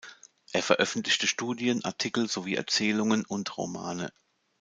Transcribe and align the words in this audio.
Er 0.51 0.63
veröffentlichte 0.63 1.27
Studien, 1.27 1.85
Artikel 1.85 2.27
sowie 2.27 2.55
Erzählungen 2.55 3.23
und 3.23 3.55
Romane. 3.59 4.11